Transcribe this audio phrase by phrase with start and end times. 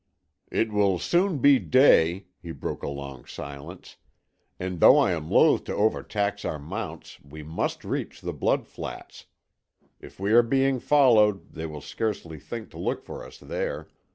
[0.51, 3.97] "It will soon be day," he broke a long silence,
[4.59, 9.27] "and though I am loth to overtax our mounts, we must reach the Blood Flats.
[9.99, 13.89] If we are being followed, they will scarcely think to look for us there.